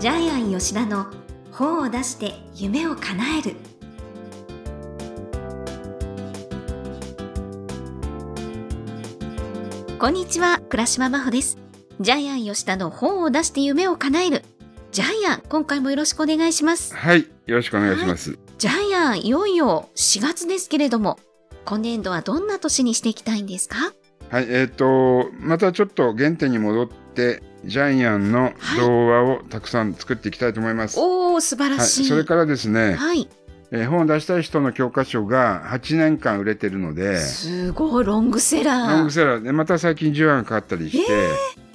[0.00, 1.08] ジャイアン吉田の
[1.52, 3.56] 本を出して夢を叶える。
[9.98, 11.58] こんにちは倉島真帆です。
[12.00, 14.42] ジャイアン吉田の本を出して夢を叶える。
[14.90, 16.96] ジャイアン今回もよろしくお願いします。
[16.96, 18.38] はい、よろしくお願いします。
[18.56, 21.18] ジャイアンいよいよ4月ですけれども
[21.66, 23.76] 今年度はどんな年にしていきたいんですか？
[24.30, 30.98] はい、えっ、と、またちょっと原点に戻って、ジャイアンの童話をたくさん作っていきたいと思います。
[30.98, 33.28] おお素晴らはい、しい、それからですね、はい。
[33.72, 38.90] えー本を出したい人の教科書が8年間売れてるので、すごいロングセラー。
[38.92, 39.42] ロングセラー。
[39.42, 41.28] で、また最近10話が変わったりして、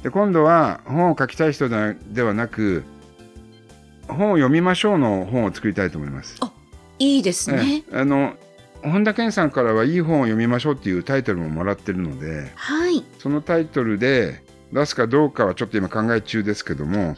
[0.04, 2.84] で今度は本を書きたい人ではではなく、
[4.08, 6.40] 本を読みましょうの本を作りたいと思います。
[6.99, 8.35] いいですね、ええあの
[8.90, 17.16] 本田健さんからはいい本を読みましょうっていうタイトルももらってるので、はいそのタイトルで出すかどうかはちょっと今考え中ですけども、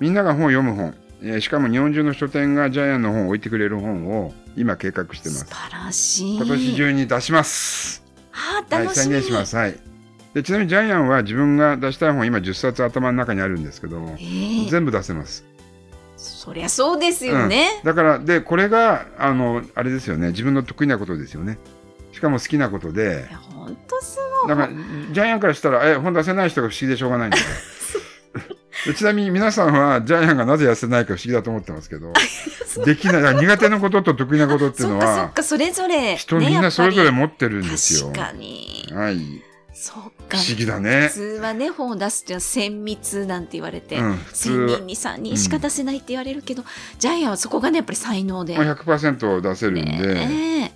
[0.00, 5.46] みんなが本を読む本、えーしかも日本中の書店がジャイアンの本を置いてくれる本を今計画してます。
[5.46, 8.04] 素晴らしい今年中に出します。
[8.32, 9.56] あはい、宣言します。
[9.56, 9.76] はい。
[10.34, 15.47] でちなみにジャイアンは自分が出したい本今10冊頭の中にあるんですけども、ええ全部出せます。
[16.18, 20.28] そりゃそうですよね、だからでこれがあのあれですよね。
[20.28, 21.58] 自分の得意なことですよね。
[22.12, 23.26] しかも好きなことで。
[23.54, 24.48] 本当すごい。
[24.48, 24.68] だから
[25.12, 27.30] ジャイアンからしたらえ本出せない人が不思議でしょうがないん。
[27.30, 27.38] で
[28.94, 32.12] ちなみに皆さんはジャイアンがなぜ痩せないか不思議だと思ってますけど
[32.84, 38.10] できない苦手なことと得意なことっていうのはかそれぞれ人みんなそれぞれね持ってるんですよ。
[38.10, 38.88] 確かに。
[38.92, 39.42] はい、
[39.80, 41.14] そっか不思議だね普。
[41.14, 46.64] 通はね本を出すっていうのは千密なんて言われて、うん、千は人に三人しか出せないって言われるけど、
[46.98, 50.72] ジャイアンはそこがねやっぱり才能で、まあ100%出せるんで、ね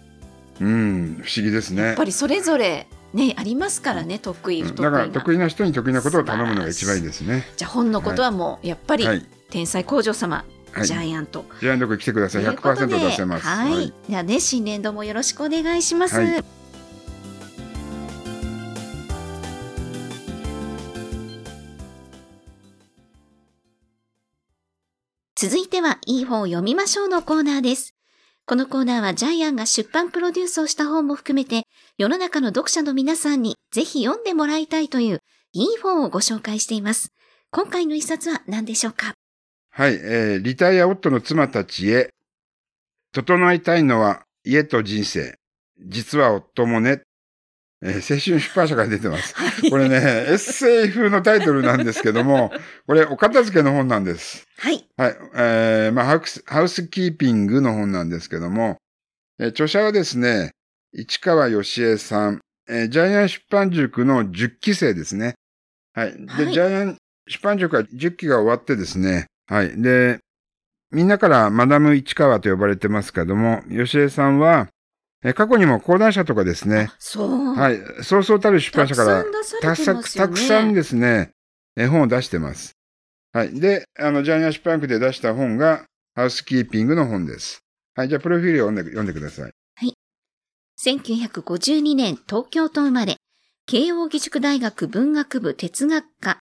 [0.61, 2.05] うん、不思議ですねえやっぱ。
[2.05, 7.45] りそれぞれねありますからね得意不得意なだから得意な人に得意なことを頼むのが一番いいですね。
[7.59, 12.45] じゃあ本のことはもうやっぱり、はい、天才工場様、はい、ジジャイアントャイアンどこ来てください。
[12.45, 13.47] ということで100%出せます。
[13.47, 16.15] はい、ではね新年度もよろしくお願いします。
[16.15, 16.62] はい
[25.43, 27.97] 続いてはいい本を読みましょうのコーナーです。
[28.47, 31.65] このコーナーはジャイアンが出版プロデュースをした本も含めて
[31.99, 35.19] 世の中の読者の皆さんにぜひ読んでもらいたいという
[35.53, 37.09] いい本をご紹介しています。
[37.51, 39.15] 今回の一冊は何でしょうか？
[39.71, 42.11] はい、えーリタイア夫の妻たちへ、
[43.13, 45.41] 整いたいのは家と人生。
[45.85, 47.03] 実は夫もね、
[47.83, 49.35] えー青春出版社から出てます。
[49.69, 52.53] これね、エッセイ風のタイトルなんですけども、
[52.87, 54.47] これお片付けの本なんです。
[54.59, 54.87] はい。
[54.97, 58.77] はい、えーまあハウス、ハウスキーピングの本なんですけども、
[59.39, 60.53] えー著者はですね、
[60.93, 65.35] 市川義恵さん、えージャイアン出版塾の10期生ですね。
[65.95, 66.13] はい。
[66.13, 66.97] で、はいジャイアン
[67.29, 69.83] 出版塾は10期が終わってですね、はい。
[69.83, 70.19] で、
[70.93, 74.69] みんなからマダム市川と呼ばれてますけども、吉江さんは、
[75.25, 77.55] えー過去にも講談社とかですね、そう。
[77.55, 77.79] はい。
[78.03, 80.29] そうそうたる出版社から、たくさん出されてたくさん、ますよね。
[80.29, 81.31] たくさんですね、
[81.77, 82.77] 絵本を出してます。
[83.33, 83.61] はい。
[83.61, 85.85] で、あの、ジャイアン出版区で出した本が、
[86.15, 87.61] ハウスキーピングの本です。
[87.95, 88.09] はい。
[88.09, 89.53] じゃあ、プロフィールを読んで読んでください。
[90.85, 93.19] 1952年東京都生まれ、
[93.67, 96.41] 慶応義塾大学文学部哲学科、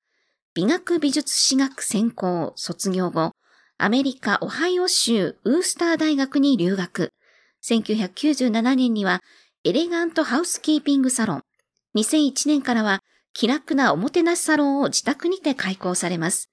[0.54, 3.32] 美学美術史学専攻卒業後、
[3.76, 7.10] アメリカ・オハイオ州ウースター大学に留学。
[7.62, 9.22] 1997年には
[9.64, 11.42] エレガントハウスキーピングサロン。
[11.96, 13.00] 2001年からは
[13.32, 16.50] 気楽なおもてなしサロンを自宅にて開講されます。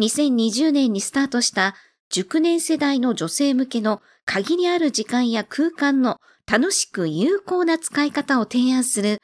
[0.00, 1.74] 2020年にスタートした
[2.08, 6.18] 熟年世代の女性向けの限りある時間や空間の
[6.50, 9.18] 楽しく有効な使い方を提案する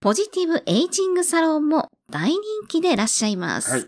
[0.00, 2.38] ポジティブエイジングサロンも大人
[2.68, 3.70] 気でいらっしゃいます。
[3.70, 3.86] はい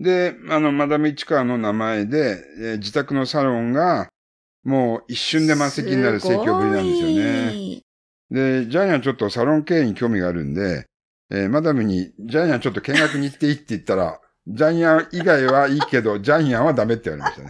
[0.00, 4.08] で、あの、マダム市川の名前で、えー自宅のサロンが、
[4.64, 7.82] もう一瞬で満席になる盛況ぶりなんですよね。
[8.30, 8.62] ね。
[8.62, 10.86] で、ジャイアンちょっとサロン経営に興味があるんで、
[11.30, 17.48] えーマダムに、ジャイアンちょっと見学に行っていいって言ったら、ジャイアン以外はいいけど、 ジャイアンはダメって言われましたね。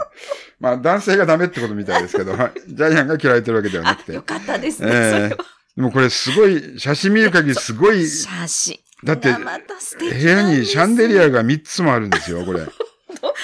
[0.61, 4.23] まあ、男性がダメってことみたいですけど、は いジャイアンが嫌われてるわけではなくてあよ。
[4.23, 4.89] かったですね。
[4.93, 5.45] ええそれは
[5.77, 8.79] でもこれすごい、写真見る限りすごい、 写真。
[9.03, 11.25] だって、部屋にシャンデリア。
[11.25, 12.61] アが3つもあるんですよ、これ。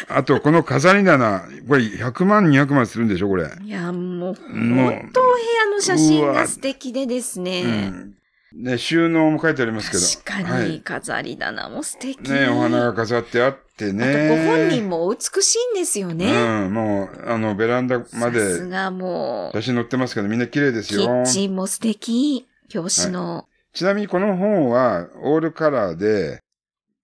[0.08, 3.50] あと、この飾り棚、これ100万、200万するんでしょ、これ。
[3.62, 7.62] いや、もう、本当お部屋の写真が素敵でですうね。
[7.88, 8.14] ん。
[8.52, 10.02] ね、収納も書いてありますけど。
[10.34, 10.80] 確かにはい。
[10.80, 12.30] 飾り棚も素敵。
[12.32, 14.28] ね、お花が飾ってあってあとね。
[14.28, 16.32] ご本人もお美しいんですよね。
[16.32, 21.06] うん、もう、あの、ベランダまさすでがもう、写真載ってますけど、みんな綺麗ですキよ。
[21.06, 22.46] ッチンも素敵。
[22.74, 23.46] 表紙の。
[23.72, 26.42] ちなみにこの本は、オールカラーで、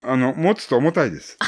[0.03, 1.39] あの、持つと重たいです。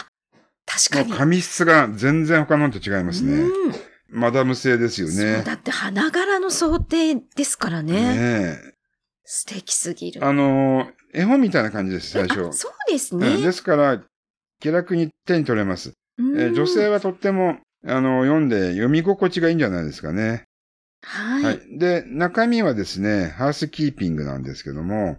[0.69, 1.12] 確かに。
[1.12, 3.35] 髪質が全然他のと違いますね。
[3.35, 3.75] うん
[4.11, 5.43] マダム製ですよそうね。
[5.43, 8.15] だって花柄の想定ですからね。
[8.15, 8.59] ね
[9.25, 10.20] 素敵すぎる。
[10.23, 10.26] え。
[10.26, 12.53] あのー、絵本みたいな感じです、最初あ。
[12.53, 13.37] そうですうんね。
[13.37, 14.03] ですから、
[14.61, 15.93] 気楽に手に取れます。
[16.19, 20.44] うんえー女性はとっても、あの、読んで読み心地がいいんじゃないですかね。
[21.03, 21.44] はい。
[21.44, 21.61] はい。
[21.79, 25.19] で、中身はですね、ハウスキーピングなんですけども、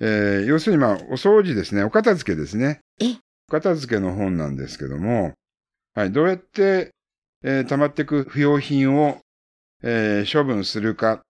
[0.00, 2.78] えー要するにまあ、お掃除ですね、お片付けですね。
[3.00, 5.34] えお片付けの本なんですけども、
[5.94, 6.12] はい。
[6.12, 6.90] どうやって、
[7.44, 9.18] えー溜まっていく不要品を、
[9.82, 11.20] えー処分するか、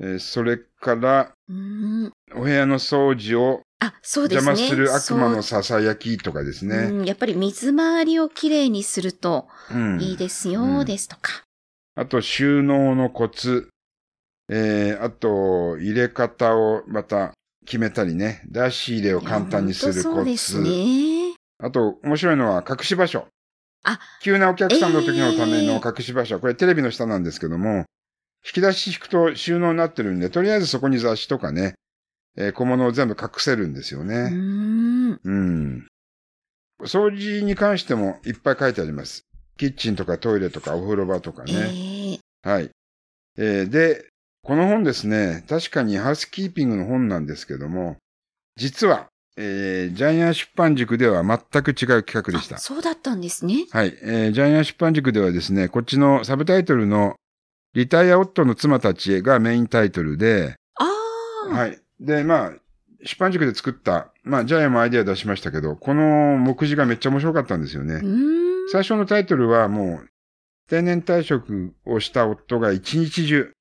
[0.00, 4.50] えーそれから、うんお部屋の掃除をあ、そうですね。
[4.50, 6.76] 邪魔する悪魔のささやきとかですね。
[6.76, 11.42] うん、やっぱり水回りをきれいにするとうんいいですよ、うんですとか。
[11.96, 13.68] あと、収納のコツ。
[14.52, 17.32] えー、あと、入れ方をまた
[17.64, 18.42] 決めたりね。
[18.46, 20.60] 出し入れを簡単にするコそうですツ。
[20.62, 21.19] ね。
[21.62, 23.26] あと、面白いのは隠し場所。
[23.84, 26.38] あ、急なお客さんの時のためえの隠し場所。
[26.40, 27.84] これテレビの下なんですけども、
[28.44, 31.74] 引き出し引くと収納になってるんで、とりあえずそこに雑誌とかね、
[32.36, 34.30] えー小物を全部隠せるんですようね。
[34.30, 35.20] ん。
[35.22, 35.86] うん。
[36.82, 39.24] 掃除に関してもいっぱい書いてあります。
[39.58, 42.18] キッチンとかトイレとかお風呂場とかえね。
[42.44, 42.70] えはい。
[43.36, 44.06] えーで、
[44.42, 47.96] この本ですね、確かにハウスキーピングの本なんですけども、
[48.56, 52.58] 実は、えージャイアン出版塾では全く違う企画でしたあ。
[52.58, 53.66] そうだったんですね。
[53.70, 57.14] はい、えージャイアン出版塾ではですね、こっちのサブタイトルの
[57.74, 60.84] リタイア夫の妻たちへがメインタイトルで、あ
[61.50, 61.54] あ。
[61.54, 61.78] はい。
[62.00, 62.52] で、まあ、
[63.04, 68.00] 出版塾で作った、まあ、ジャイアンもアイデア出しましたけど、この目次がめっちゃ面白かったんですよね。
[68.02, 68.68] うん。
[68.70, 70.08] 最初のタイトルはもう、
[70.68, 73.52] 定年退職をした夫が一日中、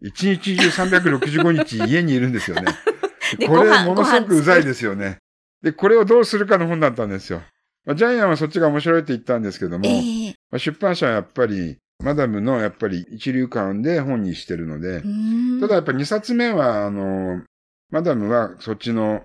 [0.00, 2.66] 一日中365日家にいるんですよね。
[3.36, 5.18] でこれものすごくうざいですよね。
[5.62, 7.42] で、これをどうするかの本だったんですよ。
[7.86, 17.42] まあ、ジャイアンはそっちが面白いって言ったんですけども、ええまあ、出版社はやっぱり、マダムのやっぱり一流感で本にしてるので、うんただやっぱ2冊目は、あの、
[17.90, 19.22] マダムはそっちの、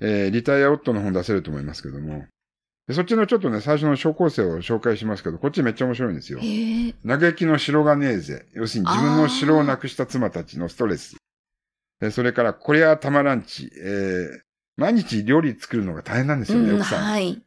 [0.00, 2.26] えーリタイア夫の本出せると思いますけども、
[2.86, 6.40] でそっちのちょっとね、最初の小構成を紹介しますけど、こっちめっちゃ面白いんですよ。
[6.42, 8.46] ええ嘆きの城がねえぜ。
[8.52, 11.16] 要するに自分の城をなくした妻たちのストレス。
[12.00, 13.70] でそれから、これはたまらんち。
[13.76, 14.44] えー
[14.76, 17.04] 毎日料理作るのが大変なんですよね、うん、奥さん。
[17.04, 17.40] はい。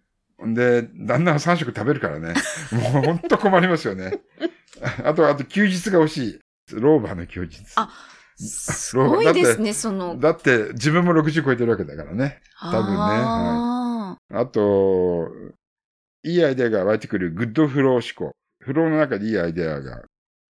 [0.54, 2.34] で、旦那は3食食べるからね。
[2.94, 4.20] もうほんと困りますよね。
[5.04, 6.40] あと、あと休日が欲しい。
[6.74, 7.60] 老婆の休日。
[7.76, 7.90] あ
[8.36, 10.20] すごいですね、その。
[10.20, 12.40] だって自分も60超えてるわけだからね。
[12.60, 15.28] 多分ねああと、
[16.24, 18.36] いいアイデアが湧いてくるグッドフロー思考。
[18.64, 20.04] フローの中でいいアイデアが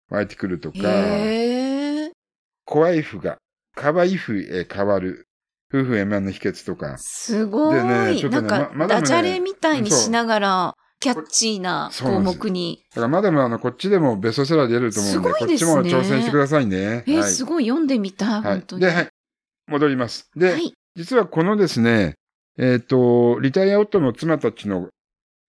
[0.09, 2.15] 湧いてくるとーか。
[2.65, 3.37] 怖いふが、
[3.75, 5.27] 可愛いふへ変わる。
[5.73, 6.97] 夫婦円満の秘訣とか。
[6.97, 7.75] すごい。
[7.75, 12.83] でねちょっとねなんか、まダジャレみたいにしながら、キャッチーな項目に。
[12.91, 17.03] だからマダムはあの、こっちでもベストセラーで出ると思うんで、すごいですねこっちも挑戦してくださいね。
[17.07, 17.31] えーはい。
[17.31, 18.81] すごい読んでみたい、はい本当に。
[18.81, 19.09] で、はい。
[19.67, 20.29] 戻ります。
[20.35, 20.73] で、はい。
[20.95, 22.15] 実はこのですね、
[22.57, 24.89] えっ、と、リタイア夫の妻たちの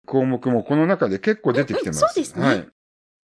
[0.06, 2.00] 項目もこの中で結構出てきてます。
[2.00, 2.68] そうですねはい。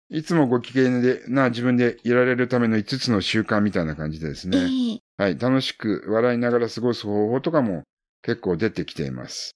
[0.10, 4.58] いつもご機嫌でな自分でいられるための5つの習慣みたいな感じでですえね。
[4.58, 5.38] ーはい。
[5.38, 7.84] 楽しく笑いながら過ごす方法とかも
[8.22, 9.56] 結構出てきています。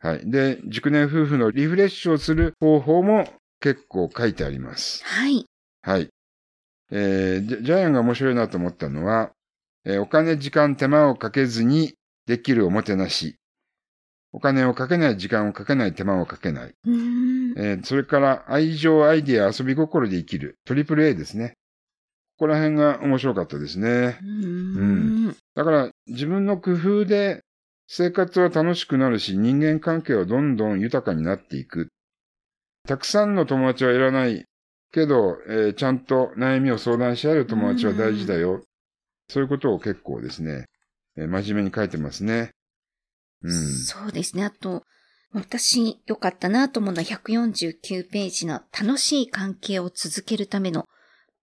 [0.00, 0.30] はい。
[0.30, 3.26] で、熟年夫婦のリフレッシュをする方法も
[3.60, 5.02] 結構書いてあります。
[5.04, 5.46] はい。
[5.82, 6.08] はい。
[6.90, 9.32] えージャジャイアンが面白いなと思ったのは、
[9.84, 11.94] えーお金、時間、手間をかけずに
[12.26, 13.36] できるおもてなし。
[14.32, 16.74] お金をかけない、時間をかけない、手間をかけない。
[17.58, 20.58] えーそれから、愛情、アイデア、遊び心で生きる。
[20.64, 21.54] トリプル A ですね。
[22.36, 24.24] ここら辺が面白かったですねう。
[24.24, 24.80] ー
[25.30, 25.36] ん。
[25.56, 27.42] だから、自分の工夫で
[27.88, 31.88] 生活は楽しくなるし、人間関係はどんどん豊かになっていく。
[32.86, 34.44] たくさんの友達はいらない
[34.92, 38.62] けど、えーちゃんと悩みを相談し合える友達は大事だよ。
[39.28, 40.66] そういうことを結構ですね、
[41.16, 42.50] えー真面目に書いてますね。
[43.42, 43.52] うん。
[43.52, 44.44] そうですね。
[44.44, 44.84] あと、
[45.32, 50.86] 私良かったなと思うのは149ページの楽しい関係を続けるための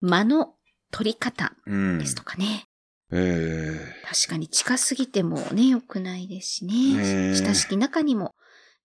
[0.02, 0.54] 間の
[0.92, 2.00] 取り方うん。
[2.00, 2.66] ですとかね。
[3.12, 7.32] え確かに近すぎてもね、良くないですしねね。
[7.32, 8.34] え親しき中にも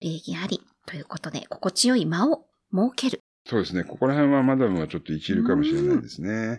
[0.00, 3.18] 礼儀ありということで、心地よい間を設ける。
[3.46, 3.84] ーそうですね。
[3.84, 6.58] ここら辺はマダムはちょっと一流かもしれないですね。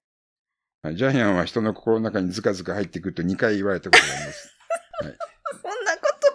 [0.81, 4.57] はい、ジャイアンは人の心の中にズカズカ入ってくると2回言われたことがあります。
[4.99, 5.40] そんなこと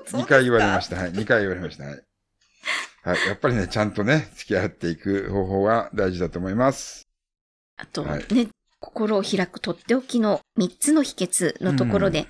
[0.06, 0.96] 2回言われました。
[0.96, 1.12] はい。
[1.12, 1.84] 2回言われました。
[1.84, 2.02] はい。
[3.02, 3.28] はい。
[3.28, 7.08] やっぱりね、ちゃんとね、付き合っていく方法は大事だと思います。
[7.76, 8.48] あと、はいね、
[8.80, 12.26] 心を開くとっておきの3つの秘訣のところで、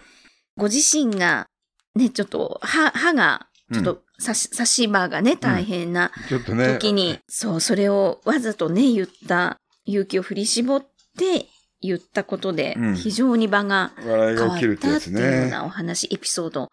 [0.57, 1.47] ご自身が、
[1.95, 6.13] ね、ちょっと歯、歯がちょっと差し、差し歯がね、大変な。
[6.29, 10.81] 時に、そう、それをわざとね、言った、勇気を振り絞っ
[11.19, 11.47] て
[11.81, 15.51] 言ったことで、うん非常に場が変わったっていうようね。
[15.51, 16.71] なお話、エピソード。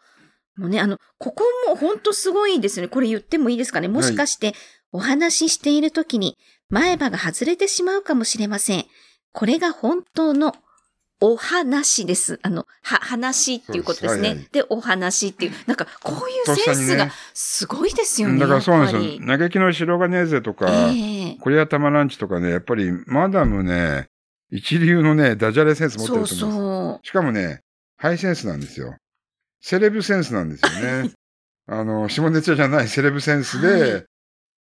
[0.58, 2.88] もうね、あの、ここも本当すごいですね。
[2.88, 3.88] これ言ってもいいですかね。
[3.88, 4.54] もしかして、
[4.92, 6.38] お話ししている時に
[6.70, 8.86] 前歯が外れてしまうかもしれません。
[9.32, 10.56] これが本当の
[11.20, 12.40] お話です。
[12.44, 14.20] あの、は、話っていうことですね。
[14.20, 18.40] そうですはいはいで、お話っていう、なんか、こういうセンスがすごいですよね。
[18.40, 19.38] だからそうなんですよ。
[19.38, 24.08] 嘆きの白金ーゼとか、ええコリアタマランチとかね、やっぱりマダムね、
[24.52, 27.00] 一流のね、ダジャレセンス持ってそうると思うんです。
[27.04, 27.62] そしかもね、
[27.98, 28.96] ハイセンスなんですよ。
[29.64, 31.12] セレブセンスなんですよね。
[31.68, 34.06] あの、下ネタじゃないセレブセンスで、はい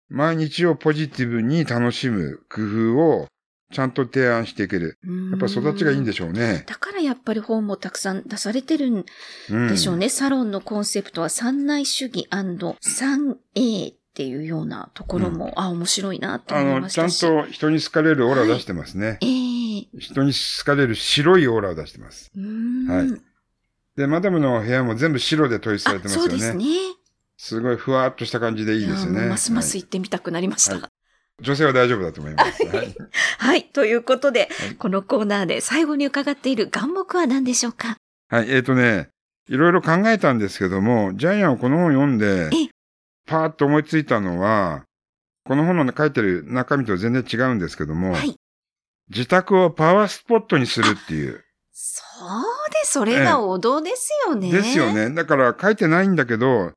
[0.08, 3.26] 毎日をポジティブに楽しむ工夫を
[3.72, 4.98] ちゃんと提案していける。
[5.04, 5.30] う。
[5.32, 6.62] やっぱ育ちがいいんでししょうね。
[6.64, 9.04] だからやっぱり本もたくさん出されてるん
[9.50, 9.68] うん。
[9.68, 10.08] でしょうね。
[10.08, 17.46] サロンのコンセプトは三内主義 3A っていうようなところも、あ、面白いなとあ思いの、ちゃんましたし。
[17.46, 19.18] と人に好かれるオーラを出してますね。
[19.22, 22.30] ええ人に好かれる白いオーラを出してます。
[22.36, 23.20] うーんはい
[23.96, 26.30] で、マダムの部屋も全部白で統一されてあますよね。
[26.30, 26.64] そうですね。
[27.38, 29.26] すごいふわっとした感じでいいですよね。
[29.26, 30.74] ますますはい行ってみたくなりました。
[30.74, 30.82] はい
[31.42, 32.66] 女性は大丈夫だと思います。
[32.66, 32.96] はい。
[33.36, 33.64] はい。
[33.64, 37.98] ということで、はいこのコーナーで最後に伺っている眼目は何でしょうか？
[38.30, 39.10] はい、えっ、とね、
[39.48, 42.70] いろいろ考えたんですけども、ジャイアンはこの本を読んでえ、
[43.26, 44.84] パーッと思いついたのは、
[45.44, 48.34] この本の書いてる中身と全然違うんですけども、はい。
[49.10, 51.44] 自宅をパワースポットにするっていう。
[51.70, 52.65] そう。
[52.86, 54.50] それが王道ですよね。
[54.50, 54.92] ですよ。
[54.92, 55.10] ね。
[55.10, 56.72] だから書いてないんだけど、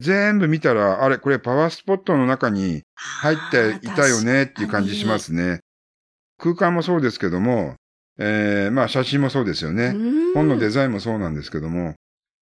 [0.00, 5.60] 全部見たら、あれ、これパワースポットの中に入っていたよねっていう感じしますね。
[6.38, 7.74] 空間もそうですけども、
[8.18, 9.94] えー、まあ写真もそうですよね。
[10.34, 11.94] 本のデザザインもそうなんですけども、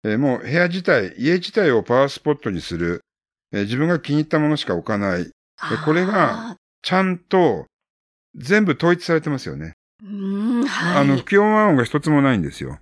[0.06, 3.02] えーもう部屋自体、家自体をパワースポットにする、
[3.52, 5.30] えー自分が気に入ったものしか置かない、
[5.86, 7.66] これが、ちゃんと
[8.36, 9.74] 全部統一されてますよね。
[10.04, 11.02] うーん、はい。
[11.02, 12.80] あの、不協和音が一つもないんですよ。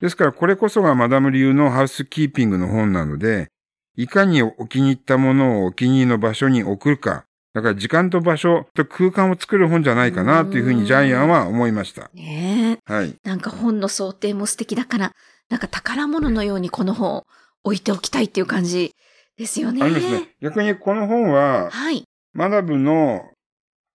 [0.00, 3.48] ですから、これこそがマダム流のハウスキーピングの本なので、
[3.96, 7.24] いかにお気に入ったものをお気に入りの場所に送るか。
[7.54, 12.10] だから時間と場所と空間を作る本じゃないかなというふうにジャイアンは思いました。
[12.12, 12.92] ねえ。
[12.92, 13.14] はい。
[13.24, 15.12] なんか本の想定も素敵だから、
[15.48, 17.26] なんか宝物のようにこの本を
[17.64, 18.92] 置いておきたいっていう感じ
[19.38, 19.82] ですよね。
[19.82, 20.34] ありますね。
[20.42, 22.04] 逆にこの本は、はい。
[22.34, 23.24] マダムの、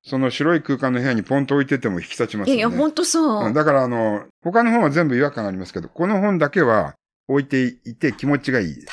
[0.04, 2.60] その白い空間の部屋にポンと置いてても引き立ちますよね。
[2.60, 3.46] いやいや、ほんとそう。
[3.46, 6.96] うんだからあの、他の本は全部違和感がありますけど、この本だけは
[7.28, 8.86] 置いていて気持ちがいい。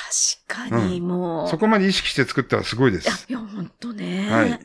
[0.47, 1.49] 確かにもう。
[1.49, 3.27] そこまで意識して作ったらすごいでいや、す。
[3.29, 4.31] いや、ほんとね。
[4.31, 4.61] はい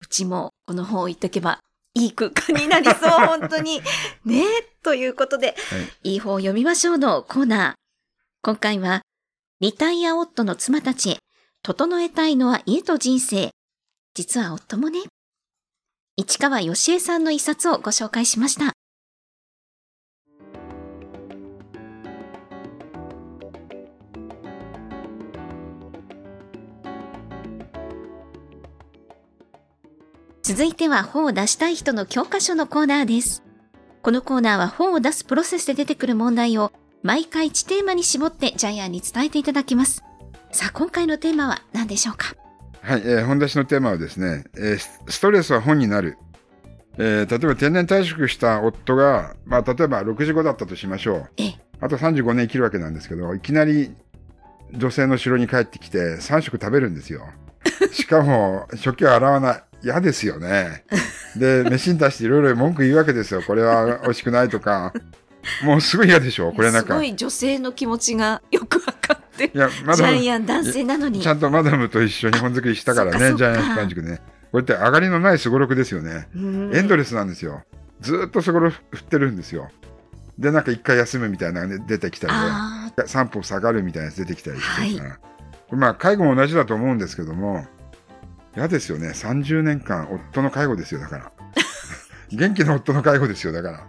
[0.00, 1.60] うちもこの本を置いとけば、
[1.94, 3.80] いい空間になりそう、本当に。
[4.24, 4.44] ね
[4.82, 5.56] ということで、
[6.02, 7.74] い、い本を読みましょうのコーナー。
[8.42, 9.02] 今回は、
[9.60, 11.18] リタイア夫の妻たちへ、
[11.62, 13.50] 整えたいのは家と人生。
[14.14, 15.00] 実は夫もね。
[16.20, 18.72] 市川義恵さんの一冊をご紹介しました。
[30.42, 33.44] 続いては本を出したい人の教科書のコーナーです。
[34.02, 36.72] このコーナーは本を出すプロセスで出てくる問題を
[37.04, 40.02] 毎回1テーマに絞ってジャイアンに伝えていただきます。
[40.50, 42.34] さあ、今回のテーマは何でしょうか？
[42.82, 46.18] はい、えー本出しのテーマはですね、えースストレスは本になる。
[46.98, 51.30] えー例えば定年退職した夫が、まあ、例えば65だったとしましょう。
[51.36, 53.94] ええ、あと35年生きるわけなんですけど、いきなり
[54.72, 57.26] 女性の城に帰ってきて3食食べるんですよ。
[57.92, 59.62] しかも、食器を洗わない。
[59.84, 60.84] 嫌ですよね。
[61.36, 63.42] で、飯に出していろいろ文句言うわけですよ。
[63.42, 64.92] これは美味しくないとか。
[65.62, 66.94] もうすごい嫌でしょこれなんか。
[66.94, 68.97] いすごい女性の気持ちがよくわか
[69.46, 69.60] ってる。
[69.60, 71.20] や、まジだャイアン男性なのに。
[71.20, 74.20] ちゃんとマダムと一緒に本作りしたからね、ジャイアン出版塾ね。
[74.50, 76.28] これって上がりのないすごろくですよね。
[76.34, 77.62] うんエンドレスなんですよ。
[78.00, 79.70] ずーっとすごろく振ってるんですよ。
[80.38, 85.18] で、なんか一回休むみたいなのがね出てきたりあで、3歩下がるみたいなやつ出てきたりして、はい
[85.70, 87.66] まあ、介護も同じだと思うんですけども、
[88.56, 89.08] 嫌ですよね。
[89.08, 91.32] 30年間、夫の介護ですよ、だから。
[92.32, 93.86] 元気な夫の介護ですよ、だから。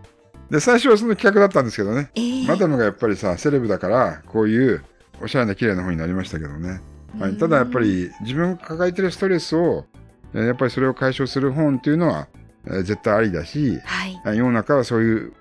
[0.49, 2.11] で、最初はその企画だったんですけどね。
[2.15, 4.83] ーええマダムがやっぱりさ、セレブだから、こういう
[5.21, 6.81] おしゃれな綺麗な本になりましたけどね。
[7.19, 9.85] はい、ただやっぱり自分が抱えてるストレスを、
[10.33, 12.27] えーやっぱりそれを解消する本っていうのは、
[12.67, 14.13] えー絶対ありだし、はい。
[14.23, 15.33] はい世の中はそういう、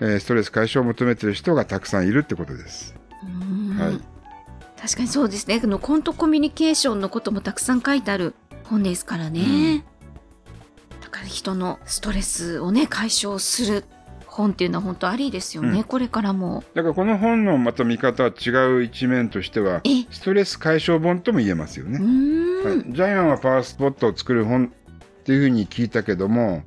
[0.00, 2.94] えーストレス解消を求めてる人がたくさんいるってことです。
[3.24, 4.00] うんはい
[4.80, 5.60] 確かにそうですね。
[5.62, 9.84] あのコントコミュニケーションのこともたくさん書いてある本ですからね。
[11.02, 13.84] だから人のストレスをね、解消する
[14.36, 15.84] 本っていうのは本当ありですよね、うん。
[15.84, 16.62] これからも。
[16.74, 21.98] だからこの本のまた見方は違う一面としてはえ、ストレス解消本とも言えますようね。
[22.88, 26.62] ジャイアンはパワースポットを作る本っていうふうに聞いたけども、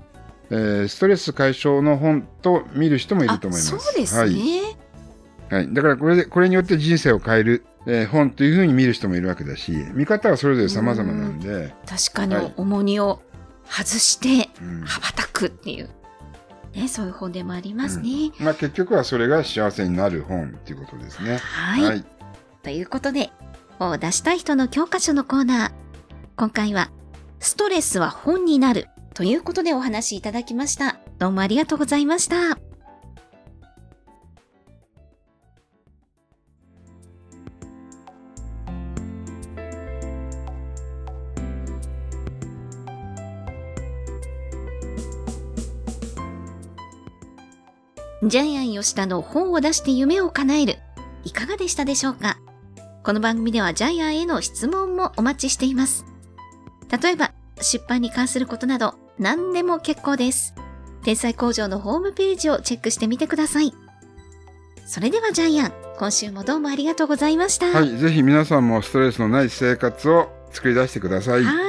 [0.50, 3.76] えーストレス解消の本と見る人もいると思います。
[3.76, 4.62] あそうですね。
[5.50, 5.62] はい。
[5.62, 12.54] はい、だからこれでこれによって人生を変える、えー本というふうに見る人もいるわけだし見方はそれぞれ様々なんで、確かにはい。
[12.58, 13.22] 重荷を
[13.68, 14.82] 外してうん。
[14.82, 15.90] 羽ばたくっていう、
[16.74, 18.32] ね、そういう本でもありますね。
[18.40, 21.38] まあ、結局はそれが幸せになる本っていうことですね。
[21.38, 22.06] はい、はい、
[22.64, 23.32] ということで
[23.80, 25.72] 本を出したい人の教科書のコーナー
[26.36, 26.92] 今回は
[27.40, 30.98] 「ストレスは本になる」ということでお話しいただきました。
[31.18, 32.69] どうもありがとうございました。
[48.22, 50.76] ジャイアン吉田の本を出して夢を叶える。
[51.24, 52.38] いかがでしたでしょうか？
[53.02, 56.04] この番組ではジャイアンへの質問もお待ちしています。
[57.02, 60.54] 例えば、出版に関することなど何でも結構です。
[61.06, 63.74] 天才工場のホームページをチェックしてみてください。
[64.86, 67.68] それではジャイアン、今週もどうもありがとうございました。
[67.68, 71.44] はい、ぜひ皆さんもストレスのない生活を作り出してください。
[71.46, 71.69] は